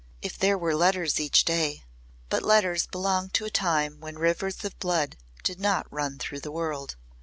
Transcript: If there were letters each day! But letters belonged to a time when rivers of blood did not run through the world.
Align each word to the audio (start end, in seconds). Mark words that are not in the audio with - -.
If 0.23 0.35
there 0.35 0.57
were 0.57 0.73
letters 0.73 1.19
each 1.19 1.45
day! 1.45 1.83
But 2.27 2.41
letters 2.41 2.87
belonged 2.87 3.35
to 3.35 3.45
a 3.45 3.51
time 3.51 3.99
when 3.99 4.17
rivers 4.17 4.65
of 4.65 4.79
blood 4.79 5.15
did 5.43 5.59
not 5.59 5.85
run 5.93 6.17
through 6.17 6.39
the 6.39 6.51
world. 6.51 6.95